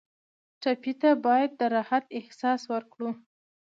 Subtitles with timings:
[0.61, 3.09] ټپي ته باید د راحت احساس ورکړو.